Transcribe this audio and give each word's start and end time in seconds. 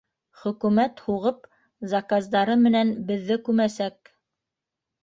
Хөкүмәт 0.43 1.03
һуғып: 1.09 1.45
заказдары 1.93 2.57
менән 2.65 2.97
беҙҙе 3.13 3.41
күмәсәк. 3.47 4.15